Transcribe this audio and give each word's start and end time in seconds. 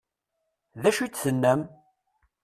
D 0.81 0.83
acu 0.89 1.01
i 1.05 1.07
d-tennam? 1.07 1.61